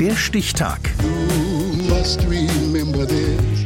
Der 0.00 0.14
Stichtag. 0.14 0.78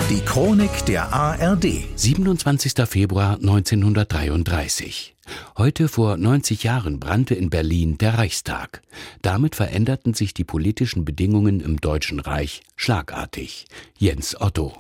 Die 0.08 0.20
Chronik 0.24 0.86
der 0.86 1.12
ARD. 1.12 1.66
27. 1.94 2.72
Februar 2.86 3.34
1933. 3.34 5.14
Heute 5.58 5.88
vor 5.88 6.16
90 6.16 6.62
Jahren 6.62 6.98
brannte 6.98 7.34
in 7.34 7.50
Berlin 7.50 7.98
der 7.98 8.16
Reichstag. 8.16 8.80
Damit 9.20 9.56
veränderten 9.56 10.14
sich 10.14 10.32
die 10.32 10.44
politischen 10.44 11.04
Bedingungen 11.04 11.60
im 11.60 11.78
Deutschen 11.82 12.18
Reich 12.18 12.62
schlagartig. 12.76 13.66
Jens 13.98 14.40
Otto. 14.40 14.72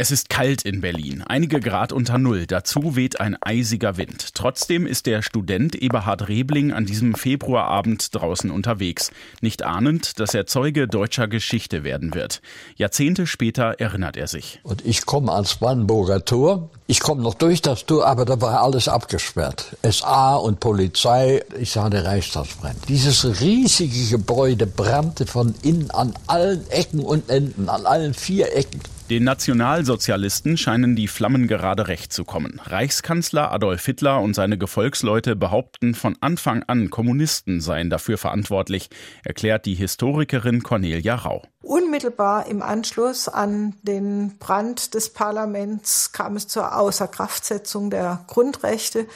Es 0.00 0.10
ist 0.10 0.30
kalt 0.30 0.62
in 0.62 0.80
Berlin, 0.80 1.22
einige 1.26 1.60
Grad 1.60 1.92
unter 1.92 2.16
Null, 2.16 2.46
dazu 2.46 2.96
weht 2.96 3.20
ein 3.20 3.36
eisiger 3.42 3.98
Wind. 3.98 4.34
Trotzdem 4.34 4.86
ist 4.86 5.04
der 5.04 5.20
Student 5.20 5.74
Eberhard 5.74 6.26
Rebling 6.26 6.72
an 6.72 6.86
diesem 6.86 7.14
Februarabend 7.14 8.14
draußen 8.14 8.50
unterwegs, 8.50 9.10
nicht 9.42 9.62
ahnend, 9.62 10.18
dass 10.18 10.32
er 10.32 10.46
Zeuge 10.46 10.88
deutscher 10.88 11.28
Geschichte 11.28 11.84
werden 11.84 12.14
wird. 12.14 12.40
Jahrzehnte 12.76 13.26
später 13.26 13.78
erinnert 13.78 14.16
er 14.16 14.26
sich. 14.26 14.60
Und 14.62 14.86
ich 14.86 15.04
komme 15.04 15.32
ans 15.32 15.56
Brandenburger 15.56 16.24
Tor. 16.24 16.70
Ich 16.86 17.00
komme 17.00 17.20
noch 17.20 17.34
durch 17.34 17.60
das 17.60 17.84
Tor, 17.84 18.06
aber 18.06 18.24
da 18.24 18.40
war 18.40 18.62
alles 18.62 18.88
abgesperrt. 18.88 19.76
SA 19.82 20.36
und 20.36 20.60
Polizei, 20.60 21.44
ich 21.58 21.72
sah 21.72 21.90
der 21.90 22.06
Reichstagsbrand. 22.06 22.88
Dieses 22.88 23.42
riesige 23.42 24.16
Gebäude 24.16 24.66
brannte 24.66 25.26
von 25.26 25.54
innen 25.62 25.90
an 25.90 26.14
allen 26.26 26.66
Ecken 26.70 27.00
und 27.00 27.28
Enden, 27.28 27.68
an 27.68 27.84
allen 27.84 28.14
vier 28.14 28.56
Ecken. 28.56 28.80
Den 29.10 29.24
Nationalsozialisten 29.24 30.56
scheinen 30.56 30.94
die 30.94 31.08
Flammen 31.08 31.48
gerade 31.48 31.88
recht 31.88 32.12
zu 32.12 32.24
kommen. 32.24 32.60
Reichskanzler 32.62 33.50
Adolf 33.50 33.84
Hitler 33.84 34.20
und 34.20 34.34
seine 34.34 34.56
Gefolgsleute 34.56 35.34
behaupten 35.34 35.94
von 35.94 36.16
Anfang 36.20 36.62
an, 36.68 36.90
Kommunisten 36.90 37.60
seien 37.60 37.90
dafür 37.90 38.18
verantwortlich, 38.18 38.88
erklärt 39.24 39.66
die 39.66 39.74
Historikerin 39.74 40.62
Cornelia 40.62 41.16
Rau. 41.16 41.42
Unmittelbar 41.62 42.46
im 42.46 42.62
Anschluss 42.62 43.28
an 43.28 43.74
den 43.82 44.38
Brand 44.38 44.94
des 44.94 45.12
Parlaments 45.12 46.12
kam 46.12 46.36
es 46.36 46.46
zur 46.46 46.76
Außerkraftsetzung 46.76 47.90
der 47.90 48.24
Grundrechte. 48.28 49.06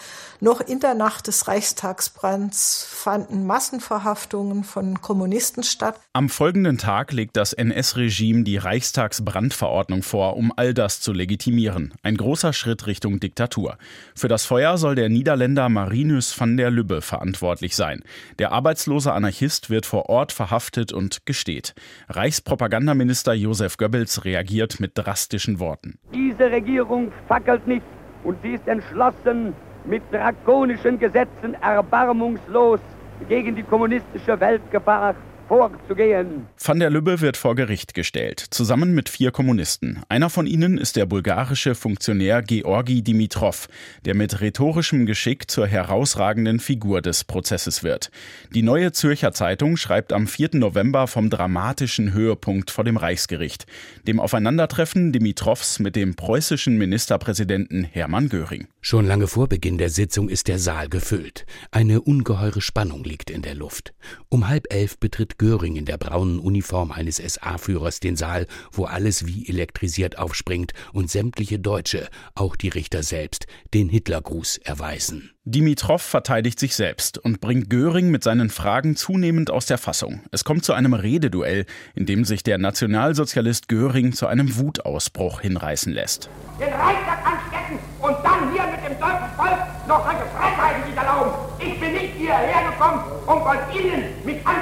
Noch 0.41 0.61
in 0.61 0.81
der 0.81 0.95
Nacht 0.95 1.29
des 1.29 1.49
Reichstagsbrands 1.49 2.87
fanden 2.91 3.47
Massenverhaftungen 3.47 4.65
von 4.65 5.01
Kommunisten 5.01 5.63
statt. 5.63 5.99
Am 6.13 6.29
folgenden 6.29 6.77
Tag 6.77 7.13
legt 7.13 7.37
das 7.37 7.55
NS-Regime 7.55 8.43
die 8.43 8.59
Reichstagsbrandverordnung 8.59 9.84
vor, 10.03 10.37
um 10.37 10.53
all 10.57 10.75
das 10.75 11.01
zu 11.01 11.13
legitimieren. 11.13 11.93
Ein 12.03 12.17
großer 12.17 12.53
Schritt 12.53 12.87
Richtung 12.87 13.21
Diktatur. 13.21 13.77
Für 14.15 14.29
das 14.29 14.47
Feuer 14.47 14.79
soll 14.79 14.95
der 14.95 15.09
Niederländer 15.09 15.69
Marinus 15.69 16.39
van 16.39 16.57
der 16.57 16.71
Lübbe 16.71 17.03
verantwortlich 17.03 17.77
sein. 17.77 18.03
Der 18.39 18.53
arbeitslose 18.53 19.13
Anarchist 19.13 19.71
wird 19.71 19.87
vor 19.87 20.09
Ort 20.09 20.33
verhaftet 20.33 20.93
und 20.93 21.27
gesteht. 21.27 21.75
Reichspropagandaminister 22.09 23.35
Josef 23.35 23.77
Goebbels 23.77 24.25
reagiert 24.25 24.81
mit 24.81 24.93
drastischen 24.95 25.59
Worten. 25.61 25.99
Diese 26.13 26.51
Regierung 26.51 27.13
fackelt 27.29 27.67
nicht 27.67 27.85
und 28.25 28.37
sie 28.43 28.55
ist 28.55 28.67
entschlossen, 28.67 29.53
mit 29.85 30.03
drakonischen 30.11 30.99
Gesetzen 30.99 31.55
erbarmungslos 31.61 32.81
gegen 33.29 33.55
die 33.55 33.63
kommunistische 33.63 34.39
Weltgefahr 34.41 35.15
vorzugehen. 35.49 36.47
Van 36.63 36.79
der 36.79 36.91
Lübbe 36.91 37.21
wird 37.21 37.37
vor 37.37 37.55
Gericht 37.55 37.95
gestellt, 37.95 38.41
zusammen 38.51 38.95
mit 38.95 39.09
vier 39.09 39.31
Kommunisten. 39.31 40.03
Einer 40.09 40.31
von 40.31 40.47
ihnen 40.47 40.79
ist 40.79 40.97
der 40.97 41.07
bulgarische 41.07 41.75
Funktionär 41.75 42.43
Georgi 42.43 43.03
Dimitrov, 43.03 43.69
der 44.05 44.15
mit 44.15 44.41
rhetorischem 44.41 45.07
Geschick 45.07 45.51
zur 45.51 45.67
herausragenden 45.67 46.61
Figur 46.61 47.03
des 47.03 47.25
Prozesses 47.25 47.83
wird. 47.83 48.11
Die 48.55 48.63
Neue 48.63 48.93
Zürcher 48.93 49.33
Zeitung 49.33 49.77
schreibt 49.77 50.13
am 50.13 50.27
4. 50.27 50.51
November 50.55 51.07
vom 51.07 51.31
dramatischen 51.31 52.13
Höhepunkt 52.13 52.71
vor 52.71 52.85
dem 52.85 52.97
Reichsgericht, 52.97 53.67
dem 54.07 54.21
Aufeinandertreffen 54.21 55.13
Dimitrovs 55.13 55.79
mit 55.79 55.97
dem 55.97 56.15
preußischen 56.15 56.79
Ministerpräsidenten 56.79 57.85
Hermann 57.85 58.29
Göring. 58.29 58.69
Schon 58.81 59.07
lange 59.07 59.27
vor 59.27 59.49
Beginn 59.49 59.79
der 59.79 59.89
Sitzung 59.89 60.29
ist 60.29 60.49
der 60.49 60.59
Saal 60.59 60.89
gefüllt. 60.89 61.47
Eine 61.71 62.03
ungeheure 62.03 62.61
Spannung 62.61 63.03
liegt 63.05 63.31
in 63.31 63.43
der 63.43 63.55
Luft. 63.55 63.95
Um 64.29 64.49
halb 64.49 64.73
elf 64.73 64.99
betritt 64.99 65.34
Göring 65.39 65.77
in 65.77 65.85
der 65.85 65.97
braunen 65.97 66.39
Uniform 66.39 66.93
eines 66.93 67.17
SA-Führers 67.17 68.01
den 68.01 68.17
Saal, 68.17 68.47
wo 68.73 68.85
alles 68.85 69.27
wie 69.27 69.49
elektrisiert 69.49 70.19
aufspringt 70.19 70.73
und 70.93 71.11
sämtliche 71.11 71.59
Deutsche, 71.59 72.09
auch 72.35 72.57
die 72.57 72.69
Richter 72.69 73.03
selbst, 73.03 73.47
den 73.73 73.89
Hitlergruß 73.89 74.59
erweisen. 74.59 75.31
Dimitrov 75.47 76.01
verteidigt 76.01 76.59
sich 76.59 76.75
selbst 76.75 77.19
und 77.19 77.41
bringt 77.43 77.69
Göring 77.69 78.11
mit 78.11 78.25
seinen 78.25 78.49
Fragen 78.49 78.97
zunehmend 78.97 79.51
aus 79.51 79.67
der 79.67 79.77
Fassung. 79.77 80.23
Es 80.31 80.45
kommt 80.45 80.65
zu 80.65 80.73
einem 80.73 80.95
Rededuell, 80.95 81.67
in 81.95 82.07
dem 82.07 82.25
sich 82.25 82.43
der 82.43 82.57
Nationalsozialist 82.57 83.69
Göring 83.69 84.15
zu 84.15 84.27
einem 84.27 84.57
Wutausbruch 84.57 85.43
hinreißen 85.43 85.93
lässt. 85.93 86.31
Den 86.59 86.73
Reichstag 86.73 87.19
anstecken 87.27 87.79
und 88.01 88.17
dann 88.25 88.53
hier 88.53 88.63
mit 88.69 88.89
dem 88.89 88.99
deutschen 88.99 89.37
Volk 89.37 89.59
noch 89.87 90.05
solche 90.05 90.25
Freiheiten 90.35 90.89
sich 90.89 90.97
erlauben. 90.97 91.33
Ich 91.59 91.79
bin 91.79 91.93
nicht 91.93 92.15
hierher 92.17 92.71
gekommen, 92.71 93.05
um 93.27 93.43
von 93.43 93.59
Ihnen 93.75 94.05
lassen. 94.25 94.54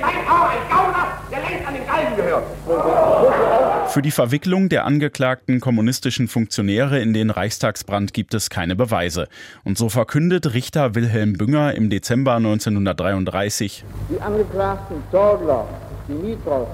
Sie 0.00 0.06
sind 0.06 0.18
in 0.18 0.24
meinen 0.24 0.28
Augen 0.28 0.50
ein 0.50 0.68
Gauner, 0.70 1.06
der 1.30 1.40
längst 1.40 1.66
an 1.66 1.74
den 1.74 1.86
Galgen 1.86 2.16
gehört. 2.16 3.90
Für 3.90 4.02
die 4.02 4.10
Verwicklung 4.10 4.68
der 4.68 4.84
angeklagten 4.84 5.60
kommunistischen 5.60 6.28
Funktionäre 6.28 7.00
in 7.00 7.12
den 7.12 7.30
Reichstagsbrand 7.30 8.14
gibt 8.14 8.34
es 8.34 8.48
keine 8.48 8.76
Beweise. 8.76 9.28
Und 9.64 9.76
so 9.76 9.88
verkündet 9.88 10.54
Richter 10.54 10.94
Wilhelm 10.94 11.34
Bünger 11.34 11.74
im 11.74 11.90
Dezember 11.90 12.34
1933, 12.34 13.84
Die 14.10 14.20
Angeklagten 14.20 15.02
Torgler, 15.10 15.66
Dimitrov, 16.08 16.68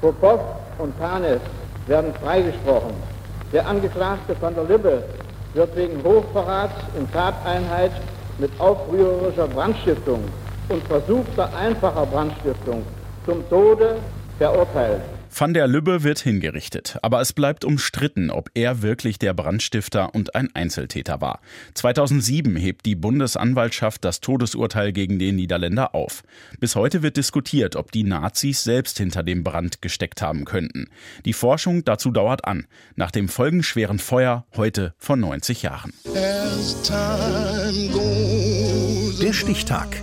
Popov 0.00 0.40
und 0.78 0.96
Panes 0.98 1.40
werden 1.86 2.12
freigesprochen. 2.22 2.92
Der 3.52 3.66
Angeklagte 3.66 4.36
von 4.36 4.54
der 4.54 4.64
Lübbe 4.64 5.02
wird 5.54 5.74
wegen 5.74 6.02
Hochverrats 6.04 6.74
in 6.98 7.10
Tateinheit 7.10 7.92
mit 8.38 8.50
aufrührerischer 8.60 9.48
Brandstiftung 9.48 10.22
und 10.68 10.82
versuchter 10.84 11.54
einfacher 11.56 12.06
Brandstiftung 12.06 12.82
zum 13.24 13.48
Tode 13.48 13.96
verurteilt. 14.38 15.02
Van 15.30 15.52
der 15.52 15.68
Lübbe 15.68 16.02
wird 16.02 16.20
hingerichtet, 16.20 16.98
aber 17.02 17.20
es 17.20 17.32
bleibt 17.32 17.64
umstritten, 17.64 18.30
ob 18.30 18.50
er 18.54 18.82
wirklich 18.82 19.18
der 19.18 19.34
Brandstifter 19.34 20.14
und 20.14 20.34
ein 20.34 20.48
Einzeltäter 20.54 21.20
war. 21.20 21.40
2007 21.74 22.56
hebt 22.56 22.86
die 22.86 22.94
Bundesanwaltschaft 22.94 24.04
das 24.04 24.20
Todesurteil 24.20 24.92
gegen 24.92 25.18
den 25.18 25.36
Niederländer 25.36 25.94
auf. 25.94 26.22
Bis 26.60 26.74
heute 26.76 27.02
wird 27.02 27.16
diskutiert, 27.16 27.76
ob 27.76 27.92
die 27.92 28.04
Nazis 28.04 28.64
selbst 28.64 28.98
hinter 28.98 29.22
dem 29.22 29.44
Brand 29.44 29.82
gesteckt 29.82 30.22
haben 30.22 30.44
könnten. 30.44 30.88
Die 31.24 31.34
Forschung 31.34 31.84
dazu 31.84 32.10
dauert 32.10 32.44
an, 32.44 32.66
nach 32.96 33.10
dem 33.10 33.28
folgenschweren 33.28 33.98
Feuer 33.98 34.46
heute 34.56 34.94
vor 34.98 35.16
90 35.16 35.62
Jahren. 35.62 35.92
Der 39.20 39.32
Stichtag. 39.32 40.02